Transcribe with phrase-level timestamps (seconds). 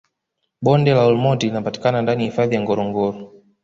[0.63, 3.31] bonde la olmoti linapatikana ndani ya hifadhi ya ngorongoro